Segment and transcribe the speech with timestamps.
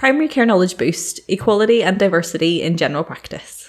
[0.00, 3.59] Primary Care Knowledge Boost Equality and Diversity in General Practice.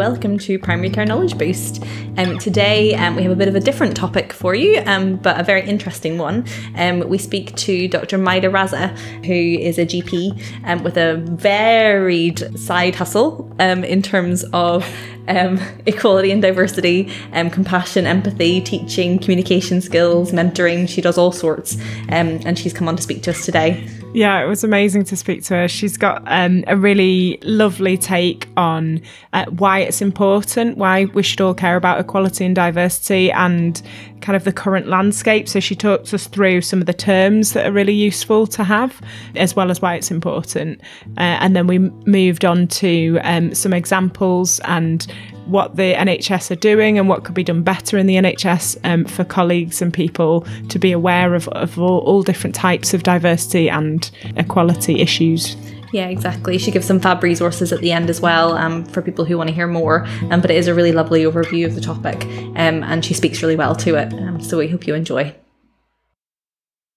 [0.00, 1.84] Welcome to Primary Care Knowledge Boost.
[2.16, 5.38] Um, today, um, we have a bit of a different topic for you, um, but
[5.38, 6.46] a very interesting one.
[6.76, 8.16] Um, we speak to Dr.
[8.16, 8.96] Maida Raza,
[9.26, 14.90] who is a GP um, with a varied side hustle um, in terms of
[15.28, 20.88] um, equality and diversity, um, compassion, empathy, teaching, communication skills, mentoring.
[20.88, 21.76] She does all sorts,
[22.08, 23.86] um, and she's come on to speak to us today.
[24.12, 25.68] Yeah, it was amazing to speak to her.
[25.68, 29.00] She's got um, a really lovely take on
[29.32, 33.80] uh, why it's important, why we should all care about equality and diversity, and
[34.20, 35.48] kind of the current landscape.
[35.48, 39.00] So she talks us through some of the terms that are really useful to have,
[39.36, 40.80] as well as why it's important.
[41.16, 45.06] Uh, and then we moved on to um, some examples and
[45.50, 49.04] what the NHS are doing and what could be done better in the NHS um,
[49.04, 53.68] for colleagues and people to be aware of, of all, all different types of diversity
[53.68, 55.56] and equality issues.
[55.92, 56.56] Yeah, exactly.
[56.58, 59.48] She gives some fab resources at the end as well um, for people who want
[59.48, 60.06] to hear more.
[60.30, 62.24] Um, but it is a really lovely overview of the topic,
[62.56, 64.12] um, and she speaks really well to it.
[64.12, 65.34] Um, so we hope you enjoy.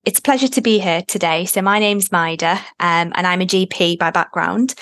[0.06, 1.45] It's a pleasure to be here today.
[1.45, 4.75] So my name's Maida, um, and I'm a GP by background.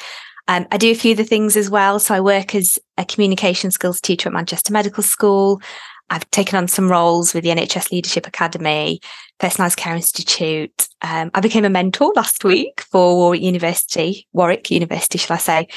[0.52, 1.98] Um, I do a few of the things as well.
[1.98, 5.62] So I work as a communication skills teacher at Manchester Medical School.
[6.10, 9.00] I've taken on some roles with the NHS Leadership Academy,
[9.40, 10.90] Personalised Care Institute.
[11.02, 15.68] Um, I became a mentor last week for Warwick University, Warwick University, shall I say,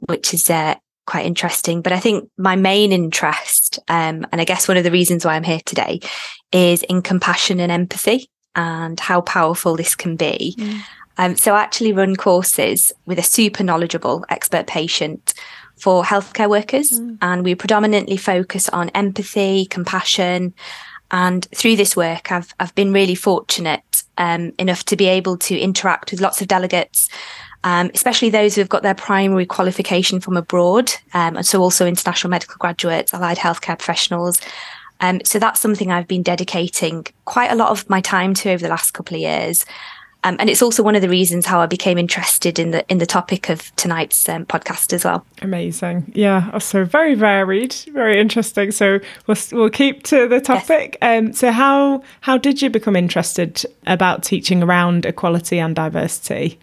[0.00, 0.74] which is uh,
[1.06, 1.80] quite interesting.
[1.80, 5.36] But I think my main interest, um, and I guess one of the reasons why
[5.36, 6.00] I'm here today,
[6.52, 10.54] is in compassion and empathy and how powerful this can be.
[10.58, 10.80] Mm.
[11.18, 15.34] Um, so I actually run courses with a super knowledgeable expert patient
[15.76, 16.92] for healthcare workers.
[16.92, 17.18] Mm.
[17.20, 20.54] And we predominantly focus on empathy, compassion.
[21.10, 25.58] And through this work, I've, I've been really fortunate um, enough to be able to
[25.58, 27.08] interact with lots of delegates,
[27.64, 30.92] um, especially those who have got their primary qualification from abroad.
[31.14, 34.40] Um, and so also international medical graduates, allied healthcare professionals.
[35.00, 38.62] Um, so that's something I've been dedicating quite a lot of my time to over
[38.62, 39.64] the last couple of years.
[40.24, 42.98] Um, and it's also one of the reasons how I became interested in the in
[42.98, 45.24] the topic of tonight's um, podcast as well.
[45.42, 46.58] Amazing, yeah.
[46.58, 48.72] So very varied, very interesting.
[48.72, 50.98] So we'll we'll keep to the topic.
[51.00, 51.18] Yes.
[51.18, 56.58] Um, so how how did you become interested about teaching around equality and diversity?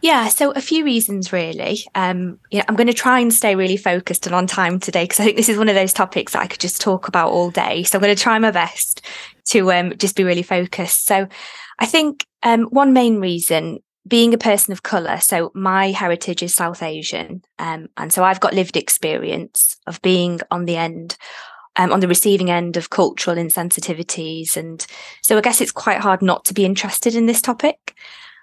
[0.00, 1.78] Yeah, so a few reasons really.
[1.94, 5.04] Um, you know, I'm going to try and stay really focused and on time today
[5.04, 7.30] because I think this is one of those topics that I could just talk about
[7.30, 7.84] all day.
[7.84, 9.00] So I'm going to try my best
[9.46, 11.06] to um, just be really focused.
[11.06, 11.26] So
[11.78, 16.54] I think um, one main reason being a person of color so my heritage is
[16.54, 21.16] south asian um, and so i've got lived experience of being on the end
[21.76, 24.86] um, on the receiving end of cultural insensitivities and
[25.22, 27.96] so i guess it's quite hard not to be interested in this topic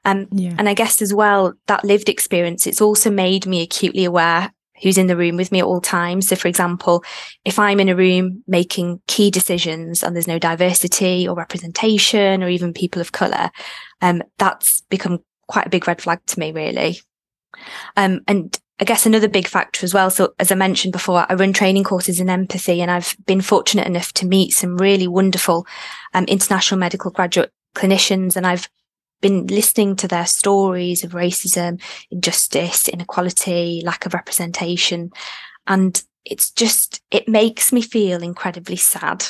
[0.04, 0.56] um, yeah.
[0.58, 4.98] and i guess as well that lived experience it's also made me acutely aware who's
[4.98, 6.28] in the room with me at all times.
[6.28, 7.04] So, for example,
[7.46, 12.50] if I'm in a room making key decisions and there's no diversity or representation or
[12.50, 13.52] even people of colour,
[14.02, 17.00] um, that's become quite a big red flag to me, really.
[17.98, 20.10] Um, and I guess another big factor as well.
[20.10, 23.86] So, as I mentioned before, I run training courses in empathy, and I've been fortunate
[23.86, 25.68] enough to meet some really wonderful
[26.14, 28.68] um, international medical graduate clinicians, and I've
[29.22, 35.12] been listening to their stories of racism, injustice, inequality, lack of representation.
[35.68, 39.26] And it's just, it makes me feel incredibly sad.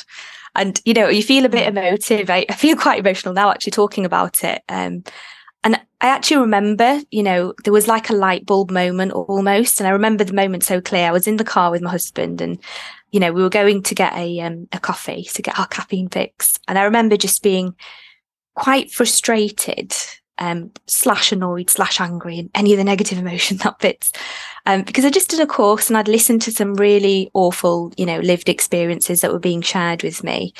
[0.54, 2.28] And, you know, you feel a bit emotive.
[2.28, 4.62] I, I feel quite emotional now actually talking about it.
[4.68, 5.04] Um,
[5.64, 9.80] and I actually remember, you know, there was like a light bulb moment almost.
[9.80, 11.06] And I remember the moment so clear.
[11.06, 12.58] I was in the car with my husband and,
[13.12, 16.08] you know, we were going to get a, um, a coffee to get our caffeine
[16.08, 16.58] fix.
[16.66, 17.74] And I remember just being
[18.54, 19.94] quite frustrated
[20.38, 24.12] um, slash annoyed slash angry and any of the negative emotion that fits
[24.66, 28.06] um, because i just did a course and i'd listened to some really awful you
[28.06, 30.52] know lived experiences that were being shared with me.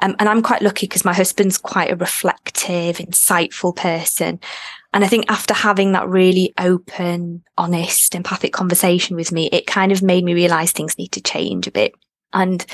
[0.00, 4.40] Um, and i'm quite lucky because my husband's quite a reflective insightful person.
[4.92, 9.92] And i think after having that really open honest empathic conversation with me it kind
[9.92, 11.94] of made me realize things need to change a bit.
[12.32, 12.66] And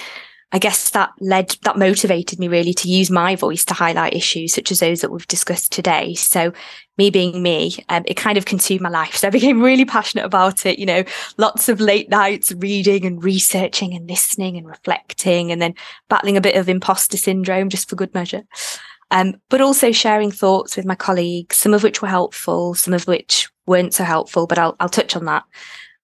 [0.52, 4.52] I guess that led, that motivated me really to use my voice to highlight issues
[4.52, 6.14] such as those that we've discussed today.
[6.14, 6.52] So
[6.98, 9.16] me being me, um, it kind of consumed my life.
[9.16, 11.04] So I became really passionate about it, you know,
[11.36, 15.74] lots of late nights reading and researching and listening and reflecting and then
[16.08, 18.42] battling a bit of imposter syndrome just for good measure.
[19.12, 23.06] Um, but also sharing thoughts with my colleagues, some of which were helpful, some of
[23.06, 25.44] which weren't so helpful, but I'll, I'll touch on that.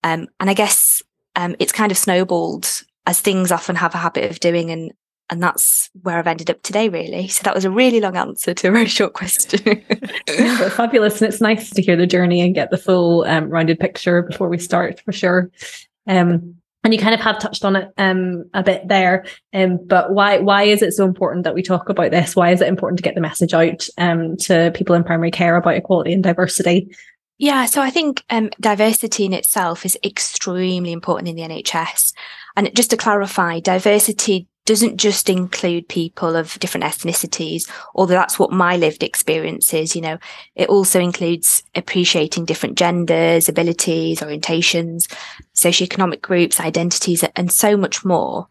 [0.05, 1.03] Um, and I guess
[1.35, 4.71] um, it's kind of snowballed as things often have a habit of doing.
[4.71, 4.93] And
[5.29, 7.29] and that's where I've ended up today, really.
[7.29, 9.83] So that was a really long answer to a very short question.
[10.29, 13.81] yeah, fabulous, and it's nice to hear the journey and get the full um, rounded
[13.81, 15.51] picture before we start, for sure.
[16.07, 20.13] Um, and you kind of have touched on it um, a bit there, um, but
[20.13, 22.37] why why is it so important that we talk about this?
[22.37, 25.57] Why is it important to get the message out um, to people in primary care
[25.57, 26.95] about equality and diversity?
[27.39, 32.13] Yeah, so I think um, diversity in itself is extremely important in the NHS.
[32.57, 38.51] And just to clarify, diversity doesn't just include people of different ethnicities, although that's what
[38.51, 39.95] my lived experience is.
[39.95, 40.19] You know,
[40.57, 45.11] it also includes appreciating different genders, abilities, orientations,
[45.55, 48.49] socioeconomic groups, identities, and so much more.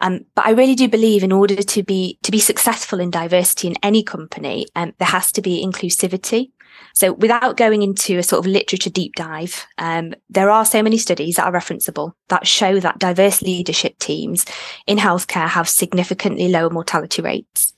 [0.00, 3.68] Um, but I really do believe in order to be to be successful in diversity
[3.68, 6.50] in any company, um, there has to be inclusivity.
[6.94, 10.98] So without going into a sort of literature deep dive, um, there are so many
[10.98, 14.44] studies that are referenceable that show that diverse leadership teams
[14.86, 17.74] in healthcare have significantly lower mortality rates.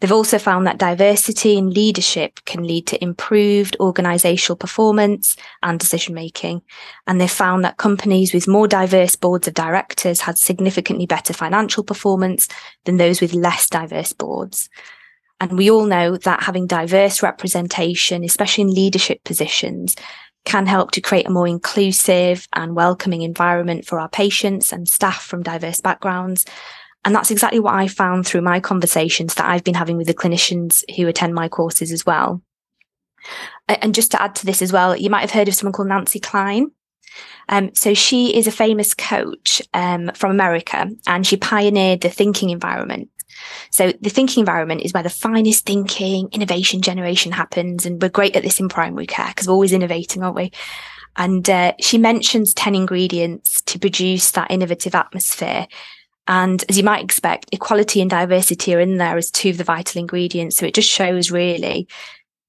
[0.00, 6.14] They've also found that diversity in leadership can lead to improved organizational performance and decision
[6.14, 6.62] making.
[7.06, 11.84] And they've found that companies with more diverse boards of directors had significantly better financial
[11.84, 12.48] performance
[12.84, 14.68] than those with less diverse boards.
[15.40, 19.96] And we all know that having diverse representation, especially in leadership positions,
[20.44, 25.24] can help to create a more inclusive and welcoming environment for our patients and staff
[25.24, 26.44] from diverse backgrounds.
[27.04, 30.14] And that's exactly what I found through my conversations that I've been having with the
[30.14, 32.42] clinicians who attend my courses as well.
[33.68, 35.88] And just to add to this as well, you might have heard of someone called
[35.88, 36.70] Nancy Kline.
[37.48, 42.50] Um, so she is a famous coach um, from America and she pioneered the thinking
[42.50, 43.10] environment.
[43.70, 47.86] So the thinking environment is where the finest thinking, innovation generation happens.
[47.86, 50.52] And we're great at this in primary care because we're always innovating, aren't we?
[51.16, 55.66] And uh, she mentions 10 ingredients to produce that innovative atmosphere.
[56.26, 59.64] And as you might expect, equality and diversity are in there as two of the
[59.64, 60.56] vital ingredients.
[60.56, 61.86] So it just shows really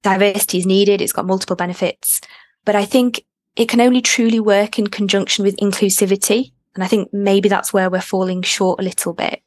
[0.06, 1.02] diversity is needed.
[1.02, 2.22] It's got multiple benefits.
[2.64, 3.26] But I think
[3.56, 6.52] it can only truly work in conjunction with inclusivity.
[6.76, 9.42] And I think maybe that's where we're falling short a little bit.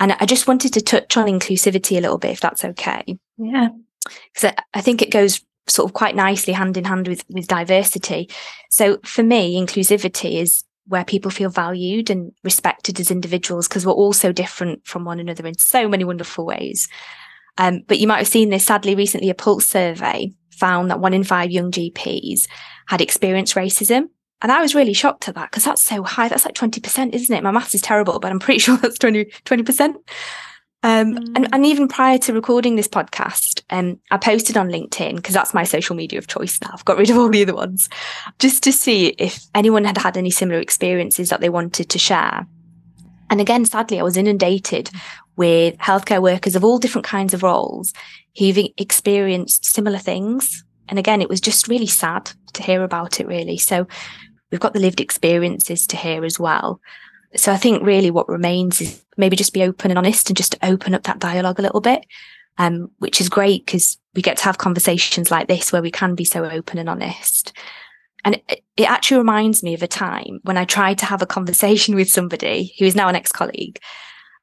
[0.00, 3.18] And I just wanted to touch on inclusivity a little bit, if that's okay.
[3.36, 3.68] Yeah.
[4.32, 7.48] Because I, I think it goes sort of quite nicely hand in hand with, with
[7.48, 8.30] diversity.
[8.70, 13.92] So for me, inclusivity is where people feel valued and respected as individuals because we're
[13.92, 16.88] all so different from one another in so many wonderful ways.
[17.58, 21.12] Um, but you might have seen this sadly recently, a Pulse survey found that one
[21.12, 22.48] in five young GPs
[22.86, 24.08] had experienced racism.
[24.40, 26.28] And I was really shocked at that because that's so high.
[26.28, 27.42] That's like 20%, isn't it?
[27.42, 29.94] My maths is terrible, but I'm pretty sure that's 20, 20%.
[30.84, 31.32] Um, mm.
[31.34, 35.54] and, and even prior to recording this podcast, um, I posted on LinkedIn because that's
[35.54, 36.70] my social media of choice now.
[36.72, 37.88] I've got rid of all the other ones
[38.38, 42.46] just to see if anyone had had any similar experiences that they wanted to share.
[43.30, 44.90] And again, sadly, I was inundated
[45.36, 47.92] with healthcare workers of all different kinds of roles
[48.38, 50.64] who've experienced similar things.
[50.88, 53.58] And again, it was just really sad to hear about it, really.
[53.58, 53.86] So
[54.50, 56.80] We've got the lived experiences to hear as well.
[57.36, 60.56] So I think really what remains is maybe just be open and honest and just
[60.62, 62.06] open up that dialogue a little bit,
[62.56, 66.14] um, which is great because we get to have conversations like this where we can
[66.14, 67.52] be so open and honest.
[68.24, 71.26] And it, it actually reminds me of a time when I tried to have a
[71.26, 73.78] conversation with somebody who is now an ex-colleague,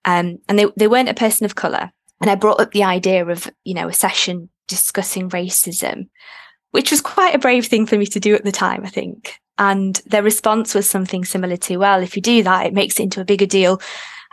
[0.06, 1.92] um, and they, they weren't a person of color.
[2.22, 6.08] And I brought up the idea of, you know, a session discussing racism,
[6.72, 9.40] which was quite a brave thing for me to do at the time, I think.
[9.58, 13.04] And their response was something similar to, well, if you do that, it makes it
[13.04, 13.82] into a bigger deal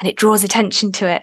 [0.00, 1.22] and it draws attention to it.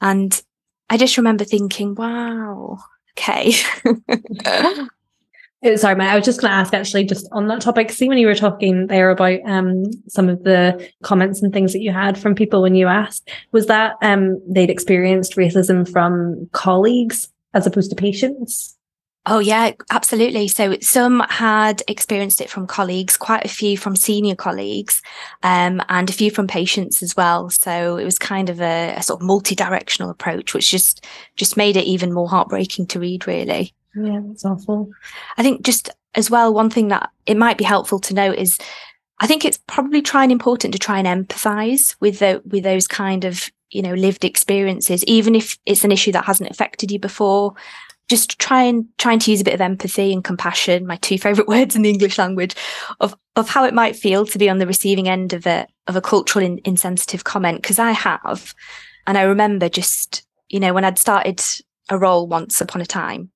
[0.00, 0.40] And
[0.88, 2.78] I just remember thinking, wow,
[3.16, 3.52] okay.
[5.76, 7.92] Sorry, Matt, I was just going to ask actually just on that topic.
[7.92, 11.82] See, when you were talking there about um, some of the comments and things that
[11.82, 17.28] you had from people when you asked, was that um, they'd experienced racism from colleagues
[17.54, 18.76] as opposed to patients?
[19.24, 20.48] Oh, yeah, absolutely.
[20.48, 25.00] So some had experienced it from colleagues, quite a few from senior colleagues,
[25.44, 27.48] um, and a few from patients as well.
[27.48, 31.76] So it was kind of a, a, sort of multi-directional approach, which just just made
[31.76, 33.72] it even more heartbreaking to read, really.
[33.94, 34.90] Yeah, that's awful.
[35.36, 38.58] I think just as well, one thing that it might be helpful to note is
[39.20, 43.24] I think it's probably trying important to try and empathize with the, with those kind
[43.24, 47.54] of you know lived experiences even if it's an issue that hasn't affected you before
[48.12, 51.48] just try and trying to use a bit of empathy and compassion, my two favorite
[51.54, 52.54] words in the English language,
[53.00, 55.96] of of how it might feel to be on the receiving end of a of
[55.96, 57.62] a cultural in, insensitive comment.
[57.62, 58.54] Because I have,
[59.06, 61.42] and I remember just you know when I'd started
[61.88, 63.30] a role once upon a time,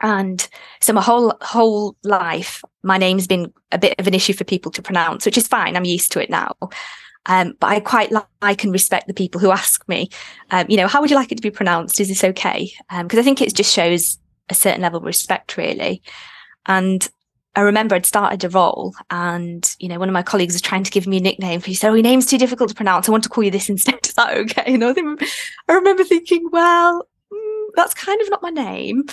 [0.00, 0.48] and
[0.80, 4.72] so my whole whole life, my name's been a bit of an issue for people
[4.72, 5.76] to pronounce, which is fine.
[5.76, 6.56] I'm used to it now.
[7.26, 10.08] Um, but I quite like and respect the people who ask me,
[10.50, 12.00] um, you know, how would you like it to be pronounced?
[12.00, 12.72] Is this okay?
[12.90, 16.02] Because um, I think it just shows a certain level of respect, really.
[16.66, 17.08] And
[17.54, 20.84] I remember I'd started a role and, you know, one of my colleagues was trying
[20.84, 21.60] to give me a nickname.
[21.60, 23.08] He said, Oh, your name's too difficult to pronounce.
[23.08, 23.98] I want to call you this instead.
[24.06, 24.74] Is that okay?
[24.74, 25.22] And I, think,
[25.68, 29.04] I remember thinking, well, mm, that's kind of not my name.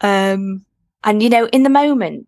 [0.00, 0.64] Um,
[1.02, 2.26] and, you know, in the moment,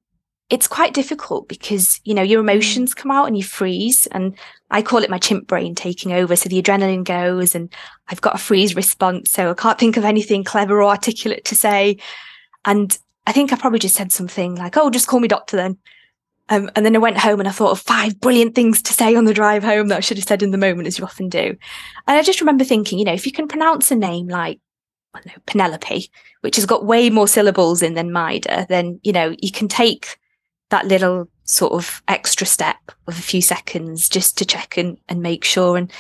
[0.48, 2.44] it's quite difficult because, you know, your mm.
[2.44, 4.06] emotions come out and you freeze.
[4.06, 4.34] And
[4.70, 6.36] I call it my chimp brain taking over.
[6.36, 7.72] So the adrenaline goes and
[8.08, 9.30] I've got a freeze response.
[9.30, 11.98] So I can't think of anything clever or articulate to say.
[12.64, 12.96] And
[13.26, 15.78] I think I probably just said something like, oh, just call me doctor then.
[16.48, 19.14] Um, and then I went home and I thought of five brilliant things to say
[19.14, 21.28] on the drive home that I should have said in the moment, as you often
[21.28, 21.56] do.
[22.08, 24.58] And I just remember thinking, you know, if you can pronounce a name like
[25.14, 26.10] know, Penelope,
[26.40, 30.18] which has got way more syllables in than Maida, then, you know, you can take
[30.70, 35.20] that little sort of extra step of a few seconds just to check and, and
[35.20, 35.76] make sure.
[35.76, 35.92] And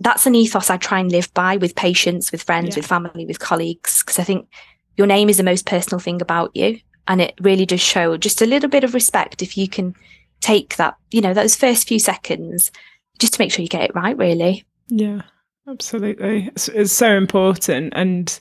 [0.00, 2.80] that's an ethos I try and live by with patients, with friends, yeah.
[2.80, 4.48] with family, with colleagues, because I think
[4.96, 6.80] your name is the most personal thing about you.
[7.08, 9.94] And it really does show just a little bit of respect if you can
[10.40, 12.70] take that, you know, those first few seconds
[13.18, 14.64] just to make sure you get it right, really.
[14.88, 15.22] Yeah,
[15.68, 16.48] absolutely.
[16.48, 17.92] It's, it's so important.
[17.96, 18.38] And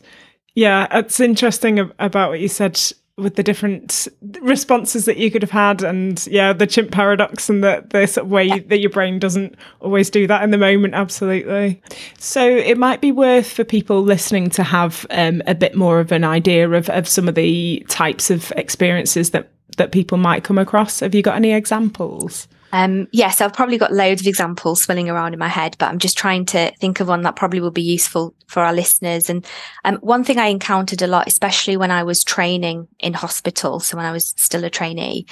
[0.56, 2.82] yeah, it's interesting about what you said
[3.18, 4.10] with the different
[4.42, 8.26] responses that you could have had and yeah the chimp paradox and the, the sort
[8.26, 11.82] of way you, that your brain doesn't always do that in the moment absolutely.
[12.20, 16.12] So it might be worth for people listening to have um, a bit more of
[16.12, 20.58] an idea of, of some of the types of experiences that that people might come
[20.58, 21.02] across.
[21.02, 25.32] Have you got any examples um, yes, I've probably got loads of examples swirling around
[25.32, 27.82] in my head, but I'm just trying to think of one that probably will be
[27.82, 29.30] useful for our listeners.
[29.30, 29.46] And
[29.86, 33.96] um, one thing I encountered a lot, especially when I was training in hospital, so
[33.96, 35.26] when I was still a trainee,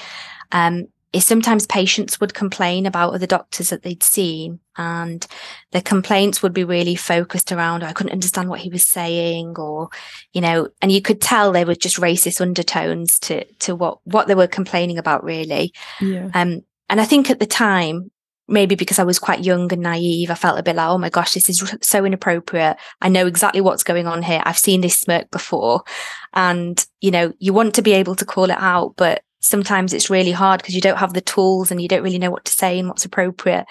[0.54, 5.28] um, is sometimes patients would complain about other doctors that they'd seen and
[5.72, 9.54] the complaints would be really focused around oh, i couldn't understand what he was saying
[9.60, 9.90] or
[10.32, 14.28] you know and you could tell there were just racist undertones to to what what
[14.28, 15.72] they were complaining about really
[16.02, 16.32] yeah.
[16.34, 18.12] um and I think at the time,
[18.48, 21.10] maybe because I was quite young and naive, I felt a bit like, oh my
[21.10, 22.78] gosh, this is so inappropriate.
[23.02, 24.44] I know exactly what's going on here.
[24.46, 25.82] I've seen this smirk before.
[26.36, 30.12] And, you know, you want to be able to call it out, but sometimes it's
[30.12, 32.52] really hard because you don't have the tools and you don't really know what to
[32.52, 33.66] say and what's appropriate.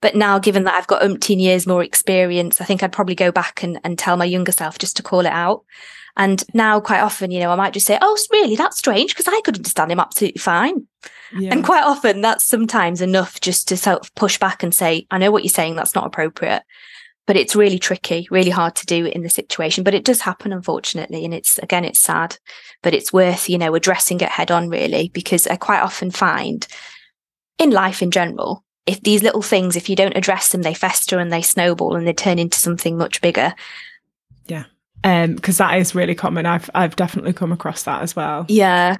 [0.00, 3.30] But now, given that I've got umpteen years more experience, I think I'd probably go
[3.30, 5.62] back and, and tell my younger self just to call it out.
[6.16, 8.56] And now, quite often, you know, I might just say, "Oh, really?
[8.56, 10.86] That's strange," because I could understand him absolutely fine.
[11.34, 11.52] Yeah.
[11.52, 15.18] And quite often, that's sometimes enough just to sort of push back and say, "I
[15.18, 15.76] know what you're saying.
[15.76, 16.62] That's not appropriate."
[17.26, 19.84] But it's really tricky, really hard to do in the situation.
[19.84, 22.38] But it does happen, unfortunately, and it's again, it's sad,
[22.82, 26.66] but it's worth you know addressing it head on, really, because I quite often find
[27.58, 31.20] in life in general if these little things, if you don't address them, they fester
[31.20, 33.54] and they snowball and they turn into something much bigger.
[34.46, 34.64] Yeah
[35.02, 36.46] because um, that is really common.
[36.46, 38.46] I've I've definitely come across that as well.
[38.48, 38.96] Yeah.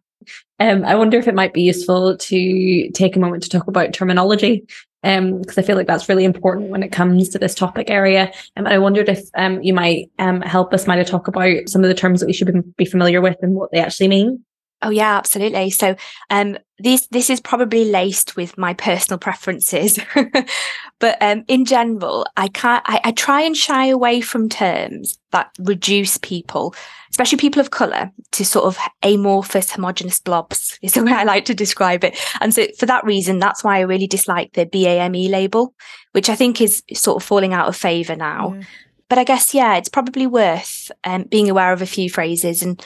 [0.60, 3.92] Um, I wonder if it might be useful to take a moment to talk about
[3.92, 4.66] terminology,
[5.02, 8.26] um, because I feel like that's really important when it comes to this topic area.
[8.56, 11.82] Um, and I wondered if um, you might um, help us, might talk about some
[11.82, 14.44] of the terms that we should be familiar with and what they actually mean.
[14.82, 15.70] Oh yeah, absolutely.
[15.70, 15.96] So
[16.30, 19.98] um this this is probably laced with my personal preferences.
[20.98, 25.50] but um in general, I can't I, I try and shy away from terms that
[25.58, 26.74] reduce people,
[27.10, 31.44] especially people of colour, to sort of amorphous, homogenous blobs, is the way I like
[31.46, 32.18] to describe it.
[32.40, 35.74] And so for that reason, that's why I really dislike the BAME label,
[36.12, 38.54] which I think is sort of falling out of favour now.
[38.54, 38.64] Yeah.
[39.08, 42.82] But I guess, yeah, it's probably worth um, being aware of a few phrases and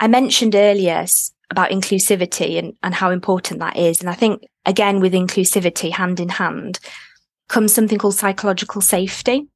[0.00, 1.04] I mentioned earlier
[1.50, 4.00] about inclusivity and, and how important that is.
[4.00, 6.80] And I think, again, with inclusivity, hand in hand,
[7.48, 9.46] comes something called psychological safety.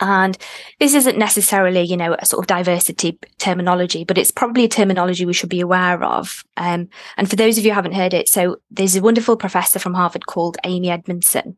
[0.00, 0.36] And
[0.80, 5.24] this isn't necessarily, you know, a sort of diversity terminology, but it's probably a terminology
[5.24, 6.42] we should be aware of.
[6.56, 9.78] Um, and for those of you who haven't heard it, so there's a wonderful professor
[9.78, 11.56] from Harvard called Amy Edmondson,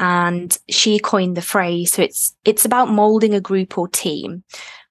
[0.00, 1.92] and she coined the phrase.
[1.92, 4.42] So it's it's about molding a group or team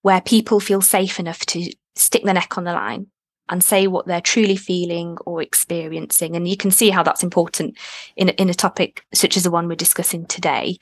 [0.03, 3.07] where people feel safe enough to stick their neck on the line
[3.49, 6.35] and say what they're truly feeling or experiencing.
[6.35, 7.77] And you can see how that's important
[8.15, 10.77] in, in a topic such as the one we're discussing today.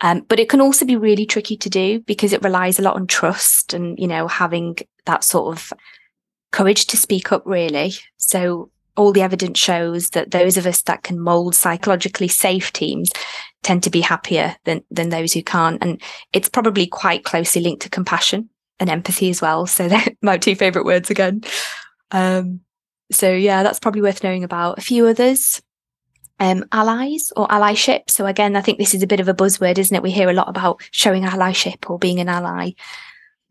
[0.00, 2.94] Um, but it can also be really tricky to do because it relies a lot
[2.94, 4.76] on trust and, you know, having
[5.06, 5.72] that sort of
[6.52, 7.94] courage to speak up, really.
[8.16, 13.10] So all the evidence shows that those of us that can mold psychologically safe teams
[13.64, 15.82] tend to be happier than, than those who can't.
[15.82, 16.00] And
[16.32, 18.50] it's probably quite closely linked to compassion
[18.80, 19.66] and empathy as well.
[19.66, 21.42] So they're my two favorite words again.
[22.10, 22.60] Um,
[23.10, 24.78] so yeah, that's probably worth knowing about.
[24.78, 25.62] A few others.
[26.40, 28.10] um, allies or allyship.
[28.10, 30.02] So again, I think this is a bit of a buzzword, isn't it?
[30.02, 32.72] We hear a lot about showing allyship or being an ally.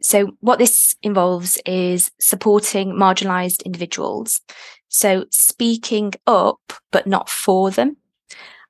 [0.01, 4.41] So what this involves is supporting marginalized individuals.
[4.89, 7.97] So speaking up, but not for them.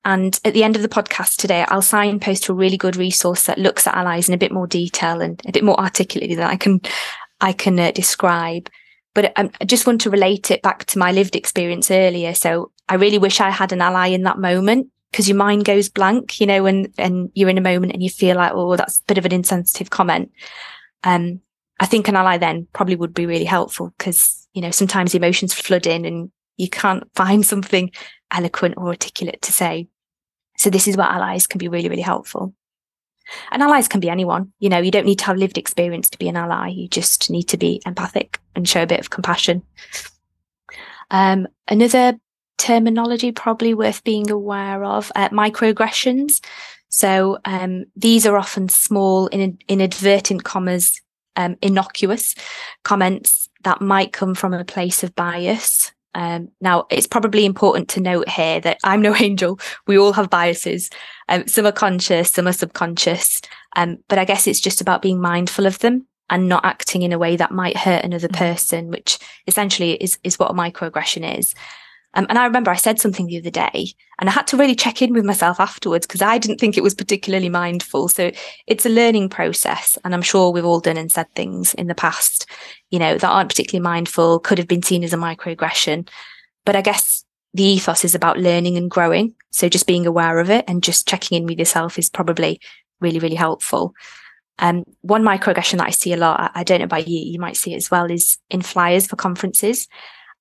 [0.07, 3.43] And at the end of the podcast today, I'll signpost to a really good resource
[3.43, 6.47] that looks at allies in a bit more detail and a bit more articulately than
[6.47, 6.79] I can,
[7.41, 8.69] I can uh, describe.
[9.13, 12.33] But um, I just want to relate it back to my lived experience earlier.
[12.35, 15.89] So I really wish I had an ally in that moment because your mind goes
[15.89, 18.99] blank, you know, when and you're in a moment and you feel like, oh, that's
[18.99, 20.31] a bit of an insensitive comment.
[21.03, 21.41] Um,
[21.81, 25.53] I think an ally then probably would be really helpful because, you know, sometimes emotions
[25.53, 27.91] flood in and you can't find something
[28.31, 29.89] eloquent or articulate to say.
[30.57, 32.53] So this is where allies can be really, really helpful.
[33.51, 34.53] And allies can be anyone.
[34.59, 36.69] You know, you don't need to have lived experience to be an ally.
[36.69, 39.63] You just need to be empathic and show a bit of compassion.
[41.11, 42.17] Um, another
[42.57, 46.43] terminology probably worth being aware of uh, microaggressions.
[46.89, 50.99] So um, these are often small, in, inadvertent commas,
[51.35, 52.33] um, innocuous
[52.83, 55.91] comments that might come from a place of bias.
[56.17, 59.59] Um, now, it's probably important to note here that I'm no angel.
[59.85, 60.89] We all have biases.
[61.29, 63.41] Um, some are conscious, some are subconscious.
[63.75, 67.13] Um, but I guess it's just about being mindful of them and not acting in
[67.13, 68.35] a way that might hurt another mm.
[68.35, 71.53] person, which essentially is, is what a microaggression is.
[72.17, 74.75] Um, and I remember I said something the other day and I had to really
[74.75, 78.07] check in with myself afterwards because I didn't think it was particularly mindful.
[78.07, 78.31] So
[78.65, 79.99] it's a learning process.
[80.03, 82.47] And I'm sure we've all done and said things in the past,
[82.89, 86.09] you know, that aren't particularly mindful, could have been seen as a microaggression.
[86.65, 89.35] But I guess the ethos is about learning and growing.
[89.51, 92.59] So just being aware of it and just checking in with yourself is probably
[92.99, 93.93] really, really helpful.
[94.57, 97.57] Um, one microaggression that I see a lot, I don't know about you, you might
[97.57, 99.87] see it as well, is in flyers for conferences.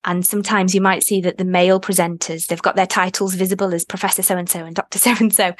[0.05, 3.83] And sometimes you might see that the male presenters, they've got their titles visible as
[3.83, 4.99] Professor so and so and Dr.
[4.99, 5.53] so and so.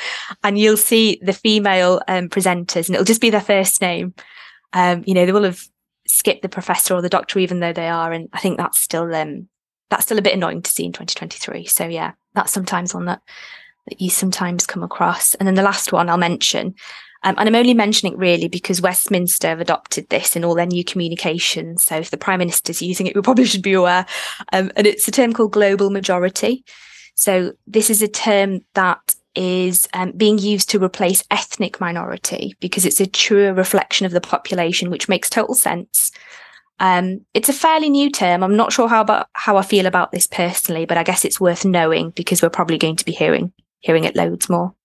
[0.44, 4.14] And you'll see the female um, presenters and it'll just be their first name.
[4.74, 5.62] Um, you know, they will have
[6.08, 8.12] skipped the professor or the doctor, even though they are.
[8.12, 9.50] And I think that's still, um,
[9.90, 11.66] that's still a bit annoying to see in 2023.
[11.66, 13.22] So yeah, that's sometimes one that,
[13.88, 15.36] that you sometimes come across.
[15.36, 16.76] And then the last one I'll mention
[17.28, 20.66] um, and I'm only mentioning it really because Westminster have adopted this in all their
[20.66, 21.84] new communications.
[21.84, 24.06] So if the Prime Minister's using it, we probably should be aware.
[24.54, 26.64] Um, and it's a term called global majority.
[27.16, 32.86] So this is a term that is um, being used to replace ethnic minority because
[32.86, 36.14] it's a truer reflection of the population, which makes total sense.
[36.80, 38.42] Um, it's a fairly new term.
[38.42, 41.42] I'm not sure how about how I feel about this personally, but I guess it's
[41.42, 44.77] worth knowing because we're probably going to be hearing hearing it loads more.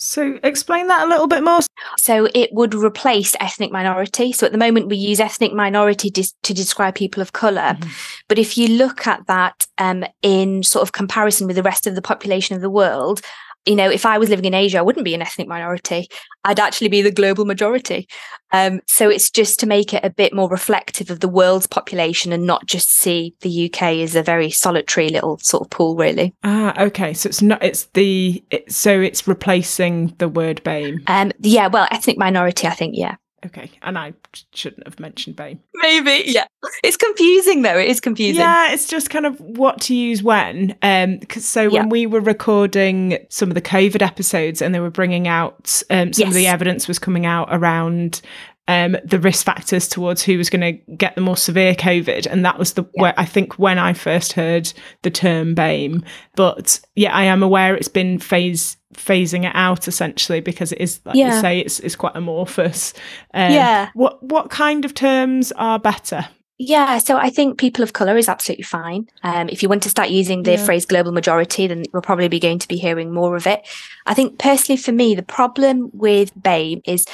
[0.00, 1.58] So, explain that a little bit more.
[1.98, 4.32] So, it would replace ethnic minority.
[4.32, 7.74] So, at the moment, we use ethnic minority dis- to describe people of color.
[7.74, 7.90] Mm-hmm.
[8.28, 11.96] But if you look at that um, in sort of comparison with the rest of
[11.96, 13.22] the population of the world,
[13.66, 16.08] you know, if I was living in Asia, I wouldn't be an ethnic minority.
[16.44, 18.08] I'd actually be the global majority.
[18.50, 22.32] Um, so it's just to make it a bit more reflective of the world's population
[22.32, 26.34] and not just see the UK as a very solitary little sort of pool, really.
[26.44, 27.12] Ah, okay.
[27.12, 27.62] So it's not.
[27.62, 28.42] It's the.
[28.50, 31.02] It, so it's replacing the word BAME.
[31.06, 31.32] Um.
[31.40, 31.66] Yeah.
[31.66, 32.66] Well, ethnic minority.
[32.66, 32.96] I think.
[32.96, 33.16] Yeah.
[33.46, 34.14] Okay, and I
[34.52, 35.60] shouldn't have mentioned BAME.
[35.74, 36.46] Maybe, yeah.
[36.82, 37.78] It's confusing though.
[37.78, 38.40] It is confusing.
[38.40, 40.76] Yeah, it's just kind of what to use when.
[40.82, 44.90] Um, cause so when we were recording some of the COVID episodes, and they were
[44.90, 46.28] bringing out um, some yes.
[46.28, 48.22] of the evidence was coming out around
[48.68, 52.26] um, the risk factors towards who was going to get the more severe COVID.
[52.26, 53.02] And that was the yeah.
[53.02, 56.04] where I think when I first heard the term BAME.
[56.36, 61.00] But yeah, I am aware it's been phase phasing it out essentially because it is
[61.04, 61.34] like yeah.
[61.34, 62.92] you say it's it's quite amorphous.
[63.34, 63.90] Um, yeah.
[63.94, 66.28] What what kind of terms are better?
[66.60, 69.06] Yeah, so I think people of color is absolutely fine.
[69.22, 70.64] Um, if you want to start using the yeah.
[70.64, 73.64] phrase global majority, then we'll probably be going to be hearing more of it.
[74.06, 77.06] I think personally for me, the problem with BAME is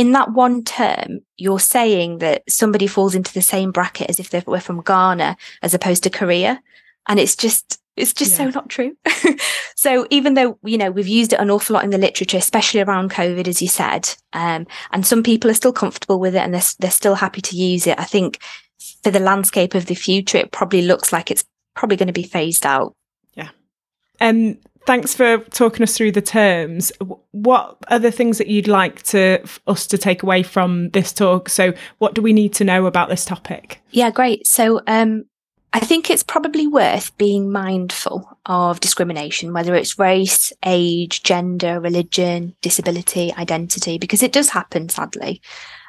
[0.00, 4.30] in that one term, you're saying that somebody falls into the same bracket as if
[4.30, 6.62] they were from Ghana as opposed to Korea.
[7.06, 8.46] And it's just it's just yeah.
[8.46, 8.96] so not true.
[9.76, 12.80] so even though you know we've used it an awful lot in the literature, especially
[12.80, 16.54] around COVID, as you said, um, and some people are still comfortable with it and
[16.54, 18.00] they're they're still happy to use it.
[18.00, 18.38] I think
[19.04, 22.22] for the landscape of the future, it probably looks like it's probably going to be
[22.22, 22.94] phased out.
[23.34, 23.50] Yeah.
[24.18, 26.92] And um, thanks for talking us through the terms.
[27.32, 31.48] What are the things that you'd like to us to take away from this talk?
[31.48, 33.80] So, what do we need to know about this topic?
[33.90, 34.46] Yeah, great.
[34.46, 35.24] So, um,
[35.72, 42.56] I think it's probably worth being mindful of discrimination, whether it's race, age, gender, religion,
[42.60, 45.40] disability, identity, because it does happen, sadly.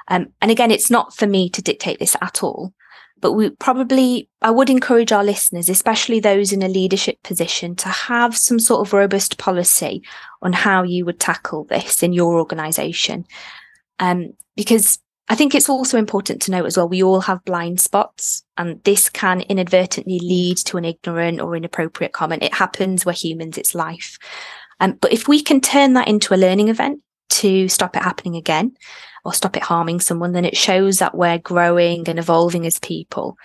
[0.08, 2.74] Um, and again, it's not for me to dictate this at all.
[3.22, 7.90] But we probably, I would encourage our listeners, especially those in a leadership position, to
[7.90, 10.04] have some sort of robust policy
[10.42, 13.26] on how you would tackle this in your organization.
[14.00, 17.80] Um, because I think it's also important to note as well, we all have blind
[17.80, 22.44] spots, and this can inadvertently lead to an ignorant or inappropriate comment.
[22.44, 24.18] It happens, we're humans, it's life.
[24.80, 28.36] Um, but if we can turn that into a learning event to stop it happening
[28.36, 28.76] again
[29.24, 33.38] or stop it harming someone, then it shows that we're growing and evolving as people.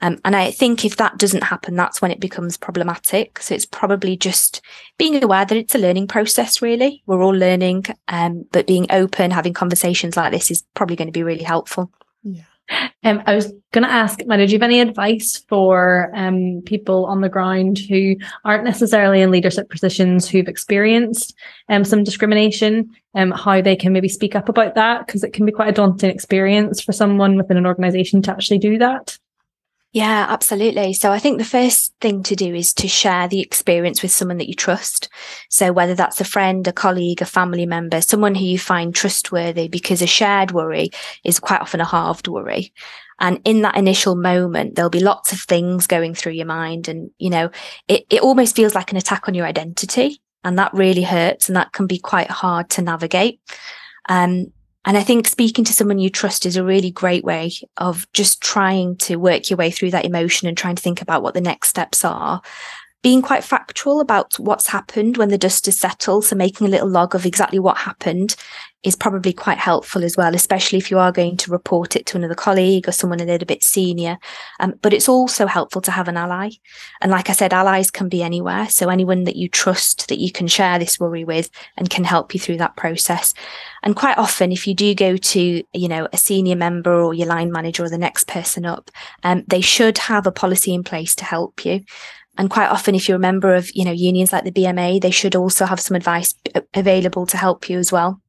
[0.00, 3.40] Um, and I think if that doesn't happen, that's when it becomes problematic.
[3.40, 4.60] So it's probably just
[4.98, 7.02] being aware that it's a learning process, really.
[7.06, 11.12] We're all learning, um, but being open, having conversations like this is probably going to
[11.12, 11.90] be really helpful.
[12.22, 12.42] Yeah.
[13.02, 17.06] Um, I was going to ask, Matt, did you have any advice for um, people
[17.06, 21.34] on the ground who aren't necessarily in leadership positions who've experienced
[21.68, 25.06] um, some discrimination, um, how they can maybe speak up about that?
[25.06, 28.58] Because it can be quite a daunting experience for someone within an organization to actually
[28.58, 29.18] do that.
[29.94, 30.92] Yeah, absolutely.
[30.92, 34.38] So I think the first thing to do is to share the experience with someone
[34.38, 35.08] that you trust.
[35.50, 39.68] So whether that's a friend, a colleague, a family member, someone who you find trustworthy,
[39.68, 40.90] because a shared worry
[41.22, 42.72] is quite often a halved worry.
[43.20, 46.88] And in that initial moment, there'll be lots of things going through your mind.
[46.88, 47.52] And, you know,
[47.86, 50.20] it, it almost feels like an attack on your identity.
[50.42, 51.48] And that really hurts.
[51.48, 53.40] And that can be quite hard to navigate.
[54.08, 54.52] Um,
[54.84, 58.42] and I think speaking to someone you trust is a really great way of just
[58.42, 61.40] trying to work your way through that emotion and trying to think about what the
[61.40, 62.42] next steps are.
[63.04, 66.24] Being quite factual about what's happened when the dust has settled.
[66.24, 68.34] So making a little log of exactly what happened
[68.82, 72.16] is probably quite helpful as well, especially if you are going to report it to
[72.16, 74.16] another colleague or someone a little bit senior.
[74.58, 76.50] Um, but it's also helpful to have an ally.
[77.02, 78.70] And like I said, allies can be anywhere.
[78.70, 82.32] So anyone that you trust that you can share this worry with and can help
[82.32, 83.34] you through that process.
[83.82, 87.26] And quite often, if you do go to, you know, a senior member or your
[87.26, 88.90] line manager or the next person up,
[89.24, 91.84] um, they should have a policy in place to help you.
[92.36, 95.10] And quite often, if you're a member of, you know, unions like the BMA, they
[95.10, 96.34] should also have some advice
[96.74, 98.20] available to help you as well.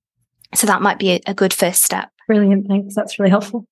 [0.54, 2.10] So that might be a, a good first step.
[2.28, 2.68] Brilliant.
[2.68, 2.96] Thanks.
[2.96, 3.68] That's really helpful.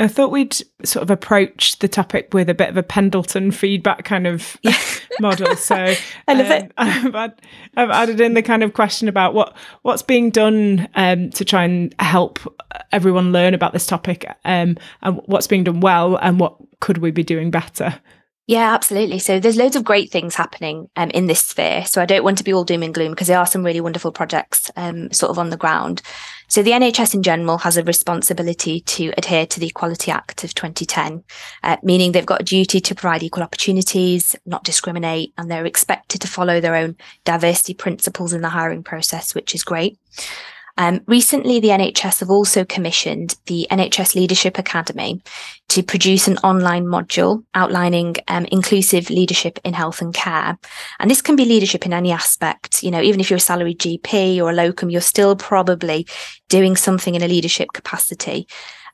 [0.00, 4.04] I thought we'd sort of approach the topic with a bit of a Pendleton feedback
[4.04, 4.56] kind of
[5.20, 5.56] model.
[5.56, 6.72] So I love um, it.
[6.78, 7.42] I've, add,
[7.76, 11.64] I've, added in the kind of question about what what's being done um, to try
[11.64, 12.38] and help
[12.92, 17.10] everyone learn about this topic, um, and what's being done well, and what could we
[17.10, 18.00] be doing better.
[18.48, 19.18] Yeah, absolutely.
[19.18, 21.84] So there's loads of great things happening um, in this sphere.
[21.84, 23.82] So I don't want to be all doom and gloom because there are some really
[23.82, 26.00] wonderful projects um, sort of on the ground.
[26.48, 30.54] So the NHS in general has a responsibility to adhere to the Equality Act of
[30.54, 31.24] 2010,
[31.62, 36.22] uh, meaning they've got a duty to provide equal opportunities, not discriminate, and they're expected
[36.22, 39.98] to follow their own diversity principles in the hiring process, which is great.
[40.78, 45.20] Um, recently, the NHS have also commissioned the NHS Leadership Academy
[45.70, 50.56] to produce an online module outlining um, inclusive leadership in health and care.
[51.00, 52.84] And this can be leadership in any aspect.
[52.84, 56.06] You know, even if you're a salaried GP or a locum, you're still probably
[56.48, 58.46] doing something in a leadership capacity.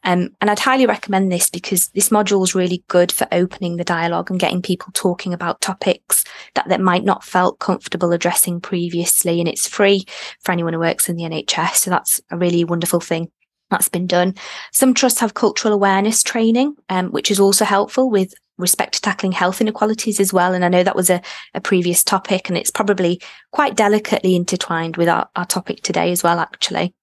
[0.05, 3.85] Um, and I'd highly recommend this because this module is really good for opening the
[3.85, 9.41] dialogue and getting people talking about topics that they might not felt comfortable addressing previously.
[9.41, 10.05] And it's free
[10.41, 11.77] for anyone who works in the NHS.
[11.77, 13.31] So that's a really wonderful thing
[13.71, 14.35] that's been done.
[14.73, 19.33] Some trusts have cultural awareness training, um, which is also helpful with respect to tackling
[19.33, 20.55] health inequalities as well.
[20.55, 21.21] And I know that was a,
[21.55, 23.21] a previous topic and it's probably
[23.53, 26.95] quite delicately intertwined with our, our topic today as well, actually.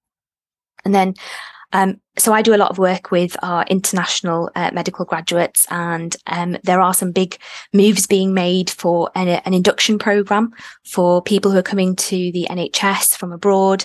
[0.84, 1.14] And then
[1.72, 6.14] um, so I do a lot of work with our international uh, medical graduates, and
[6.26, 7.38] um, there are some big
[7.72, 10.52] moves being made for an, an, induction program
[10.84, 13.84] for people who are coming to the NHS from abroad.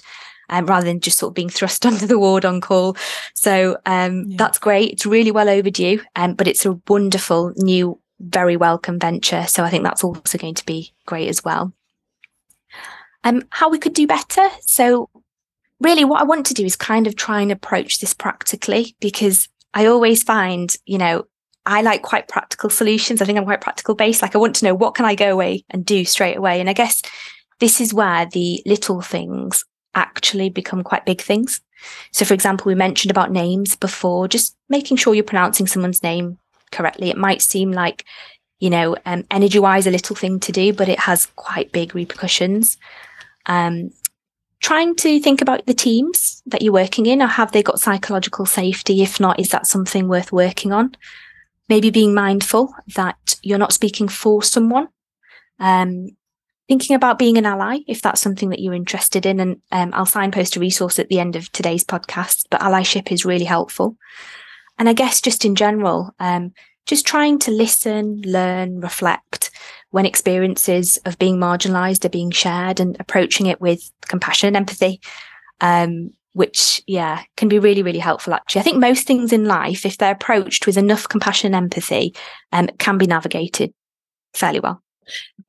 [0.49, 2.95] Um, rather than just sort of being thrust onto the ward on call.
[3.33, 4.37] So um, yeah.
[4.37, 4.93] that's great.
[4.93, 9.45] It's really well overdue, um, but it's a wonderful new, very welcome venture.
[9.47, 11.73] So I think that's also going to be great as well.
[13.25, 14.47] Um, how we could do better.
[14.61, 15.09] So
[15.79, 19.47] really what I want to do is kind of try and approach this practically because
[19.73, 21.25] I always find, you know,
[21.65, 23.21] I like quite practical solutions.
[23.21, 24.21] I think I'm quite practical based.
[24.21, 26.59] Like I want to know what can I go away and do straight away.
[26.59, 27.01] And I guess
[27.59, 31.59] this is where the little things actually become quite big things.
[32.11, 36.37] So for example, we mentioned about names before, just making sure you're pronouncing someone's name
[36.71, 37.09] correctly.
[37.09, 38.05] It might seem like,
[38.59, 41.93] you know, um, energy wise, a little thing to do, but it has quite big
[41.93, 42.77] repercussions.
[43.45, 43.91] Um,
[44.59, 48.45] trying to think about the teams that you're working in or have they got psychological
[48.45, 49.01] safety?
[49.01, 50.95] If not is that something worth working on?
[51.69, 54.87] Maybe being mindful that you're not speaking for someone.
[55.59, 56.09] Um,
[56.67, 59.39] thinking about being an ally if that's something that you're interested in.
[59.39, 63.25] And um, i'll signpost a resource at the end of today's podcast but allyship is
[63.25, 63.97] really helpful.
[64.77, 66.53] And I guess just in general, um,
[66.85, 69.26] just trying to listen, learn, reflect
[69.91, 74.99] when experiences of being marginalized are being shared and approaching it with compassion and empathy.
[75.61, 78.59] Um, which, yeah, can be really, really helpful actually.
[78.59, 82.13] I think most things in life, if they're approached with enough compassion and empathy,
[82.51, 83.73] um, can be navigated
[84.35, 84.83] fairly well.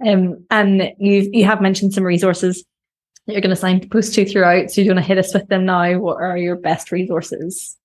[0.07, 2.65] Um, and you you have mentioned some resources
[3.27, 4.71] that you're going to signpost to throughout.
[4.71, 5.99] So you want to hit us with them now.
[5.99, 7.77] What are your best resources?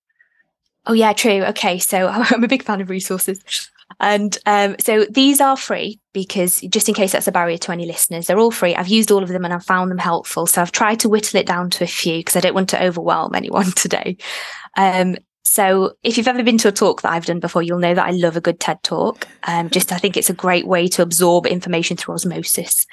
[0.86, 1.44] Oh yeah, true.
[1.46, 3.70] Okay, so I'm a big fan of resources.
[4.04, 7.86] And um, so these are free because just in case that's a barrier to any
[7.86, 8.76] listeners, they're all free.
[8.76, 10.46] I've used all of them and I've found them helpful.
[10.46, 12.84] So I've tried to whittle it down to a few because I don't want to
[12.84, 14.18] overwhelm anyone today.
[14.76, 17.94] Um, so if you've ever been to a talk that I've done before, you'll know
[17.94, 19.28] that I love a good TED talk.
[19.44, 22.88] Um, just I think it's a great way to absorb information through osmosis.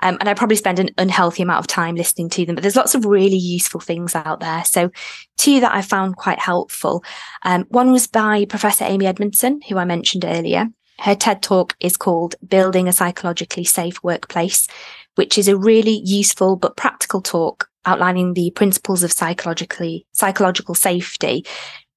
[0.00, 2.76] Um, and I probably spend an unhealthy amount of time listening to them, but there's
[2.76, 4.64] lots of really useful things out there.
[4.64, 4.90] So
[5.38, 7.02] two that I found quite helpful.
[7.42, 10.66] Um, one was by Professor Amy Edmondson, who I mentioned earlier.
[11.00, 14.68] Her TED talk is called Building a Psychologically Safe Workplace,
[15.14, 21.44] which is a really useful but practical talk outlining the principles of psychologically psychological safety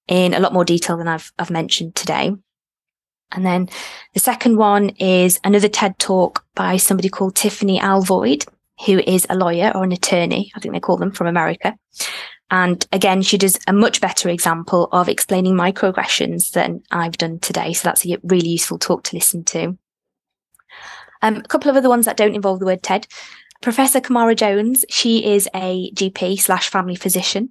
[0.07, 2.31] in a lot more detail than I've, I've mentioned today.
[3.31, 3.69] And then
[4.13, 8.47] the second one is another TED talk by somebody called Tiffany Alvoid,
[8.85, 10.51] who is a lawyer or an attorney.
[10.55, 11.77] I think they call them from America.
[12.49, 17.73] And again, she does a much better example of explaining microaggressions than I've done today.
[17.73, 19.77] So that's a really useful talk to listen to.
[21.21, 23.07] Um, a couple of other ones that don't involve the word TED.
[23.61, 27.49] Professor Camara Jones, she is a GP slash family physician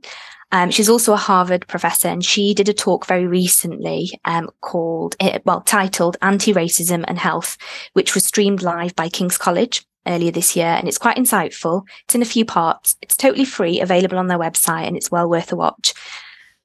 [0.52, 5.16] um, she's also a Harvard professor, and she did a talk very recently um, called,
[5.18, 7.56] eh, well, titled Anti-Racism and Health,
[7.94, 10.66] which was streamed live by King's College earlier this year.
[10.66, 11.82] And it's quite insightful.
[12.04, 12.94] It's in a few parts.
[13.02, 15.92] It's totally free, available on their website, and it's well worth a watch.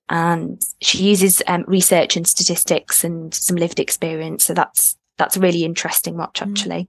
[0.10, 4.46] And she uses um, research and statistics and some lived experience.
[4.46, 6.50] So that's that's a really interesting watch, mm.
[6.50, 6.84] actually.
[6.84, 6.88] Mm.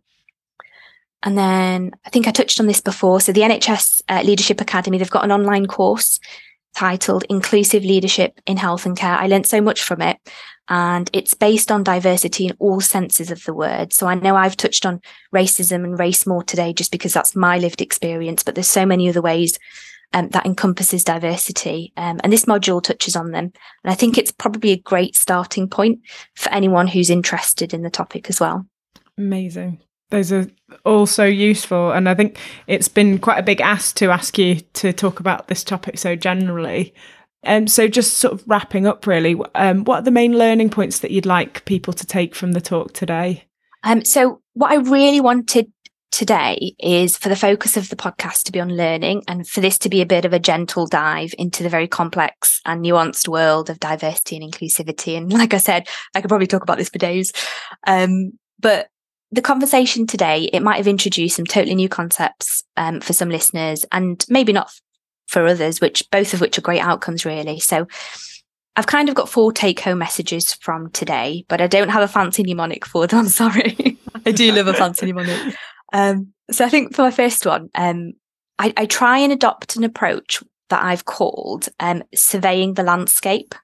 [1.24, 3.20] And then I think I touched on this before.
[3.20, 6.18] So the NHS uh, Leadership Academy, they've got an online course
[6.74, 9.16] titled Inclusive Leadership in Health and Care.
[9.16, 10.18] I learned so much from it.
[10.68, 13.92] And it's based on diversity in all senses of the word.
[13.92, 15.00] So I know I've touched on
[15.34, 19.08] racism and race more today just because that's my lived experience, but there's so many
[19.08, 19.58] other ways
[20.14, 21.92] um, that encompasses diversity.
[21.96, 23.52] Um, and this module touches on them.
[23.84, 26.00] And I think it's probably a great starting point
[26.34, 28.66] for anyone who's interested in the topic as well.
[29.18, 29.80] Amazing
[30.12, 30.46] those are
[30.84, 31.90] all so useful.
[31.90, 35.48] And I think it's been quite a big ask to ask you to talk about
[35.48, 36.94] this topic so generally.
[37.42, 40.70] And um, so, just sort of wrapping up, really, um, what are the main learning
[40.70, 43.48] points that you'd like people to take from the talk today?
[43.82, 45.72] Um, so, what I really wanted
[46.12, 49.76] today is for the focus of the podcast to be on learning and for this
[49.78, 53.70] to be a bit of a gentle dive into the very complex and nuanced world
[53.70, 55.16] of diversity and inclusivity.
[55.16, 57.32] And like I said, I could probably talk about this for days.
[57.88, 58.88] Um, but
[59.32, 63.84] the conversation today, it might have introduced some totally new concepts um, for some listeners
[63.90, 64.70] and maybe not
[65.26, 67.58] for others, which both of which are great outcomes, really.
[67.58, 67.86] So
[68.76, 72.08] I've kind of got four take home messages from today, but I don't have a
[72.08, 73.20] fancy mnemonic for them.
[73.20, 73.98] I'm sorry.
[74.26, 75.56] I do love a fancy mnemonic.
[75.94, 78.12] Um, so I think for my first one, um,
[78.58, 83.54] I, I, try and adopt an approach that I've called um, surveying the landscape.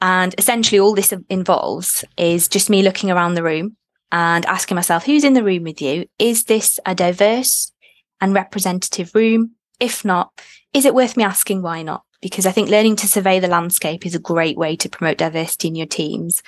[0.00, 3.76] And essentially, all this involves is just me looking around the room
[4.10, 6.06] and asking myself, who's in the room with you?
[6.18, 7.72] Is this a diverse
[8.20, 9.52] and representative room?
[9.80, 10.32] If not,
[10.72, 12.02] is it worth me asking why not?
[12.20, 15.68] Because I think learning to survey the landscape is a great way to promote diversity
[15.68, 16.42] in your teams.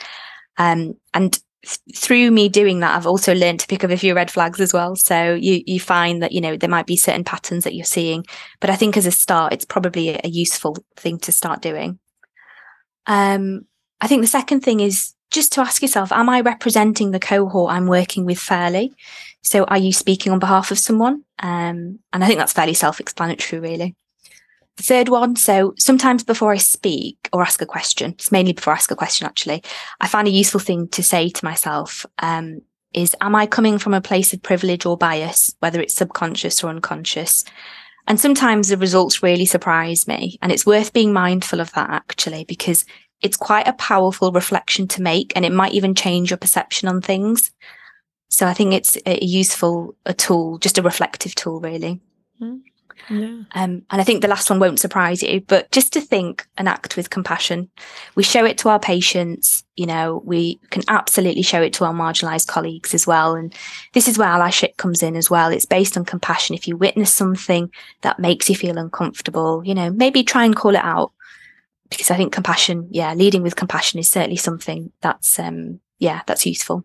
[0.56, 4.14] Um, and th- through me doing that, I've also learned to pick up a few
[4.14, 4.96] red flags as well.
[4.96, 8.24] So you you find that you know there might be certain patterns that you're seeing,
[8.60, 11.98] but I think as a start, it's probably a, useful thing to start doing.
[13.06, 13.66] Um,
[14.00, 17.72] I think the second thing is just to ask yourself, am I representing the cohort
[17.72, 18.92] I'm working with fairly?
[19.42, 21.24] So are you speaking on behalf of someone?
[21.38, 23.96] Um, and I think that's fairly self-explanatory, really.
[24.76, 28.72] The third one, so sometimes before I speak or ask a question, it's mainly before
[28.72, 29.62] I ask a question, actually,
[30.00, 32.62] I find a useful thing to say to myself um,
[32.94, 36.70] is, am I coming from a place of privilege or bias, whether it's subconscious or
[36.70, 37.44] unconscious?
[38.06, 40.38] And sometimes the results really surprise me.
[40.42, 42.84] And it's worth being mindful of that, actually, because
[43.22, 47.00] it's quite a powerful reflection to make and it might even change your perception on
[47.00, 47.52] things.
[48.28, 52.00] So I think it's a useful a tool, just a reflective tool, really.
[52.40, 52.60] Mm.
[53.08, 53.42] Yeah.
[53.54, 56.68] Um, and I think the last one won't surprise you, but just to think and
[56.68, 57.68] act with compassion.
[58.14, 61.92] We show it to our patients, you know, we can absolutely show it to our
[61.92, 63.34] marginalized colleagues as well.
[63.34, 63.54] And
[63.94, 65.50] this is where allyship comes in as well.
[65.50, 66.54] It's based on compassion.
[66.54, 67.70] If you witness something
[68.02, 71.12] that makes you feel uncomfortable, you know, maybe try and call it out
[71.90, 76.46] because I think compassion, yeah, leading with compassion is certainly something that's, um, yeah, that's
[76.46, 76.84] useful.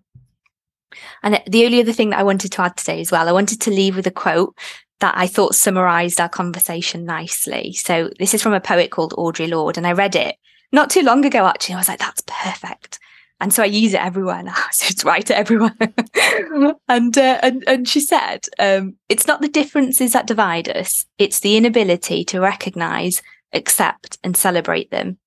[1.23, 3.61] And the only other thing that I wanted to add today as well, I wanted
[3.61, 4.57] to leave with a quote
[4.99, 7.73] that I thought summarized our conversation nicely.
[7.73, 10.37] So this is from a poet called Audre Lorde, and I read it
[10.71, 11.75] not too long ago, actually.
[11.75, 12.99] I was like, that's perfect.
[13.41, 14.55] And so I use it everywhere now.
[14.71, 15.77] So it's right to everyone.
[16.87, 21.39] and, uh, and and she said, um, it's not the differences that divide us; it's
[21.39, 23.21] the inability to recognise,
[23.55, 25.17] accept, and celebrate them.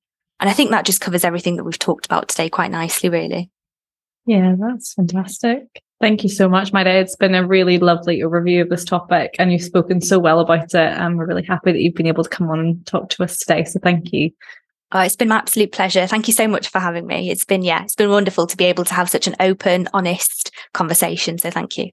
[0.41, 3.51] And I think that just covers everything that we've talked about today quite nicely, really.
[4.27, 5.83] Yeah, that's fantastic.
[6.01, 6.91] Thank you so much, Maida.
[6.91, 10.75] It's been a really lovely overview of this topic, and you've spoken so well about
[10.75, 10.77] it.
[10.77, 13.39] And we're really happy that you've been able to come on and talk to us
[13.39, 13.65] today.
[13.65, 14.31] So thank you.
[14.93, 16.07] Oh, it's been my absolute pleasure.
[16.07, 17.31] Thank you so much for having me.
[17.31, 20.51] It's been, yeah, it's been wonderful to be able to have such an open, honest
[20.73, 21.37] conversation.
[21.37, 21.91] So thank you.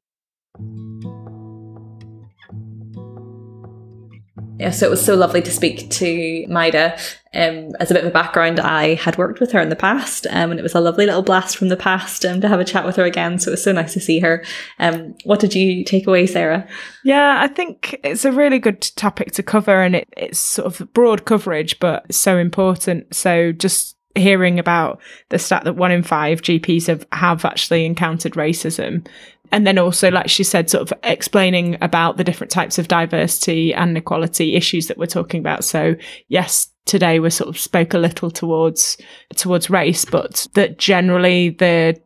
[4.58, 6.98] Yeah, so it was so lovely to speak to Maida.
[7.34, 10.26] Um, as a bit of a background, I had worked with her in the past,
[10.28, 12.66] um, and it was a lovely little blast from the past um, to have a
[12.66, 13.38] chat with her again.
[13.38, 14.46] So it was so nice to see her.
[14.80, 16.66] Um, what did you take away, Sarah?
[17.04, 20.94] Yeah, I think it's a really good topic to cover, and it, it's sort of
[20.94, 23.14] broad coverage, but so important.
[23.14, 28.34] So just hearing about the stat that one in five GPs have, have actually encountered
[28.34, 29.06] racism
[29.52, 33.74] and then also, like she said, sort of explaining about the different types of diversity
[33.74, 35.64] and equality issues that we're talking about.
[35.64, 35.96] So,
[36.28, 38.98] yes, today we sort of spoke a little towards
[39.36, 42.00] towards race, but that generally the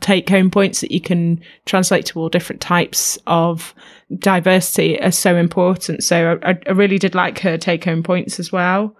[0.00, 3.74] take home points that you can translate to all different types of
[4.18, 6.02] diversity are so important.
[6.02, 8.96] So I, I really did like her take home points as well.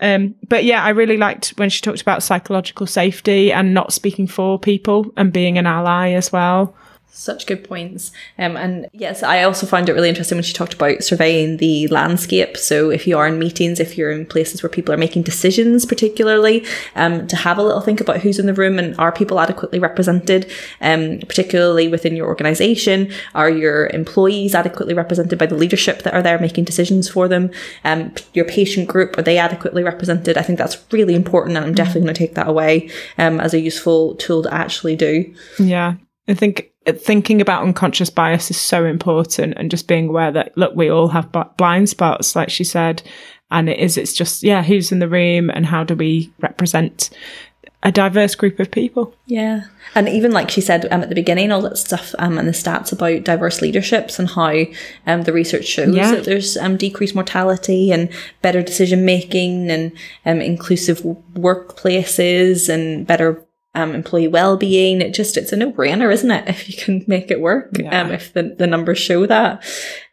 [0.00, 4.26] Um, but yeah, I really liked when she talked about psychological safety and not speaking
[4.26, 6.74] for people and being an ally as well.
[7.10, 8.12] Such good points.
[8.38, 11.88] Um, and yes, I also found it really interesting when she talked about surveying the
[11.88, 12.56] landscape.
[12.56, 15.84] So if you are in meetings, if you're in places where people are making decisions,
[15.84, 19.40] particularly, um, to have a little think about who's in the room and are people
[19.40, 20.48] adequately represented,
[20.80, 23.10] um, particularly within your organization.
[23.34, 27.50] Are your employees adequately represented by the leadership that are there making decisions for them?
[27.82, 30.38] Um, your patient group, are they adequately represented?
[30.38, 31.56] I think that's really important.
[31.56, 34.94] And I'm definitely going to take that away um, as a useful tool to actually
[34.94, 35.34] do.
[35.58, 35.94] Yeah.
[36.28, 40.74] I think thinking about unconscious bias is so important and just being aware that look
[40.74, 43.02] we all have blind spots like she said
[43.50, 47.10] and it is it's just yeah who's in the room and how do we represent
[47.84, 49.62] a diverse group of people yeah
[49.94, 52.52] and even like she said um, at the beginning all that stuff um, and the
[52.52, 54.64] stats about diverse leaderships and how
[55.06, 56.10] um, the research shows yeah.
[56.10, 58.10] that there's um, decreased mortality and
[58.42, 59.92] better decision making and
[60.26, 61.00] um, inclusive
[61.34, 65.00] workplaces and better um, employee well-being.
[65.00, 66.48] It just it's a no-brainer, isn't it?
[66.48, 68.00] If you can make it work, yeah.
[68.00, 69.62] um, if the, the numbers show that.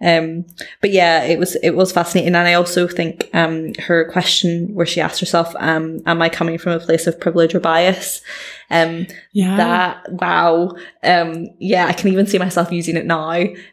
[0.01, 0.45] Um,
[0.81, 4.85] but yeah, it was it was fascinating, and I also think um, her question where
[4.85, 8.21] she asked herself, um, "Am I coming from a place of privilege or bias?"
[8.69, 9.57] Um, yeah.
[9.57, 10.71] That wow.
[11.03, 13.31] Um, yeah, I can even see myself using it now.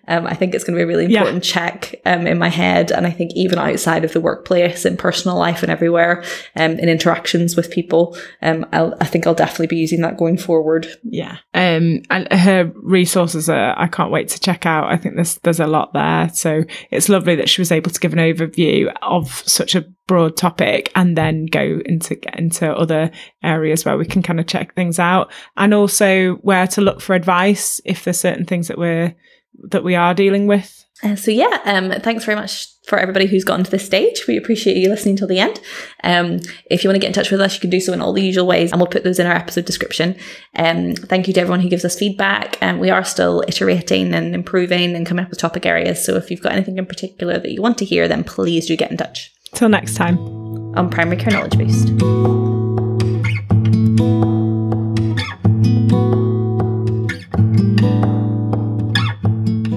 [0.09, 1.53] Um, I think it's going to be a really important yeah.
[1.53, 5.39] check um, in my head, and I think even outside of the workplace, in personal
[5.39, 6.25] life, and everywhere,
[6.57, 10.37] um, in interactions with people, um, I'll, I think I'll definitely be using that going
[10.37, 10.89] forward.
[11.05, 11.37] Yeah.
[11.55, 14.91] Um, and her resources are I can't wait to check out.
[14.91, 18.01] I think there's there's a lot there, so it's lovely that she was able to
[18.01, 23.11] give an overview of such a broad topic and then go into into other
[23.43, 25.31] areas where we can kind of check things out.
[25.57, 29.15] And also where to look for advice if there's certain things that we're
[29.71, 30.79] that we are dealing with.
[31.05, 34.25] Uh, so yeah um thanks very much for everybody who's gotten to this stage.
[34.27, 35.61] We appreciate you listening till the end.
[36.05, 38.01] Um if you want to get in touch with us you can do so in
[38.01, 40.17] all the usual ways and we'll put those in our episode description.
[40.57, 42.57] Um thank you to everyone who gives us feedback.
[42.61, 46.05] And um, we are still iterating and improving and coming up with topic areas.
[46.05, 48.77] So if you've got anything in particular that you want to hear then please do
[48.77, 50.19] get in touch Till next time.
[50.77, 51.89] On Primary Care Knowledge Boost.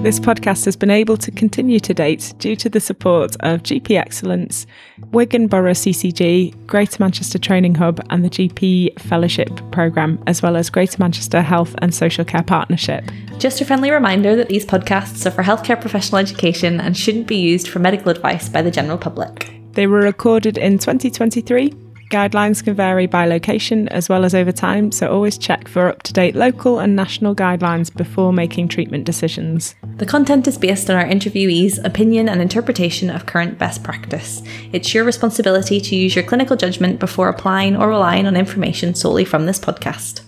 [0.02, 3.98] This podcast has been able to continue to date due to the support of GP
[3.98, 4.64] Excellence,
[5.10, 10.70] Wigan Borough CCG, Greater Manchester Training Hub, and the GP Fellowship Programme, as well as
[10.70, 13.04] Greater Manchester Health and Social Care Partnership.
[13.38, 17.38] Just a friendly reminder that these podcasts are for healthcare professional education and shouldn't be
[17.38, 19.55] used for medical advice by the general public.
[19.76, 21.70] They were recorded in 2023.
[22.10, 26.02] Guidelines can vary by location as well as over time, so always check for up
[26.04, 29.74] to date local and national guidelines before making treatment decisions.
[29.98, 34.40] The content is based on our interviewees' opinion and interpretation of current best practice.
[34.72, 39.26] It's your responsibility to use your clinical judgment before applying or relying on information solely
[39.26, 40.22] from this podcast.